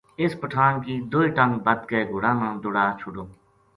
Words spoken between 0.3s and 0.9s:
پٹھان